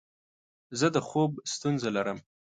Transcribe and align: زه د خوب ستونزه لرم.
زه 0.79 0.87
د 0.95 0.97
خوب 1.07 1.31
ستونزه 1.53 1.89
لرم. 1.95 2.17